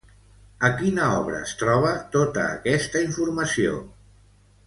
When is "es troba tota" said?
1.49-2.47